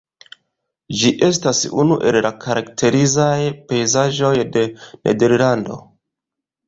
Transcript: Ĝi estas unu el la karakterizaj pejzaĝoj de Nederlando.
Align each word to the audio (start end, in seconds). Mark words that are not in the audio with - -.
Ĝi 1.01 1.11
estas 1.27 1.59
unu 1.83 1.97
el 2.11 2.17
la 2.27 2.31
karakterizaj 2.45 3.37
pejzaĝoj 3.73 4.35
de 4.57 4.65
Nederlando. 4.83 5.83